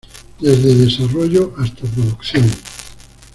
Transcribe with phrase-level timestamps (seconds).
[0.39, 2.49] Desde desarrollo hasta producción.